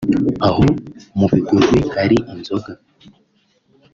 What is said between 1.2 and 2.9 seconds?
Bigogwe hari inzoga